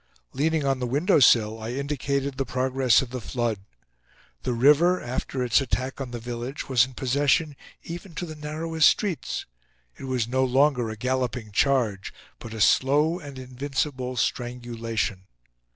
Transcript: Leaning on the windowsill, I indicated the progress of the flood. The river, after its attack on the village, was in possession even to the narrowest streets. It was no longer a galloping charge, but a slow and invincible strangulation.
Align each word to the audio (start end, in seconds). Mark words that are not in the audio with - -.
Leaning 0.33 0.65
on 0.65 0.79
the 0.79 0.87
windowsill, 0.87 1.61
I 1.61 1.73
indicated 1.73 2.35
the 2.37 2.43
progress 2.43 3.03
of 3.03 3.11
the 3.11 3.21
flood. 3.21 3.59
The 4.41 4.53
river, 4.53 4.99
after 4.99 5.43
its 5.43 5.61
attack 5.61 6.01
on 6.01 6.09
the 6.09 6.17
village, 6.17 6.67
was 6.67 6.85
in 6.87 6.95
possession 6.95 7.55
even 7.83 8.15
to 8.15 8.25
the 8.25 8.33
narrowest 8.35 8.89
streets. 8.89 9.45
It 9.99 10.05
was 10.05 10.27
no 10.27 10.43
longer 10.43 10.89
a 10.89 10.97
galloping 10.97 11.51
charge, 11.51 12.11
but 12.39 12.51
a 12.55 12.61
slow 12.61 13.19
and 13.19 13.37
invincible 13.37 14.17
strangulation. 14.17 15.27